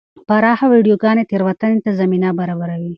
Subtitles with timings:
[0.27, 2.89] پراخه ویډیوګانې تېروتنې ته زمینه برابروي.